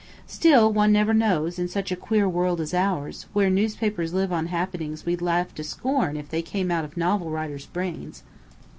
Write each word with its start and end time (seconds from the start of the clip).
Still, 0.25 0.73
one 0.73 0.91
never 0.91 1.13
knows, 1.13 1.59
in 1.59 1.67
such 1.67 1.91
a 1.91 1.95
queer 1.95 2.27
world 2.27 2.59
as 2.59 2.73
ours, 2.73 3.27
where 3.33 3.51
newspapers 3.51 4.15
live 4.15 4.33
on 4.33 4.47
happenings 4.47 5.05
we'd 5.05 5.21
laugh 5.21 5.53
to 5.53 5.63
scorn 5.63 6.17
if 6.17 6.27
they 6.27 6.41
came 6.41 6.71
out 6.71 6.83
of 6.83 6.97
novel 6.97 7.29
writers' 7.29 7.67
brains." 7.67 8.23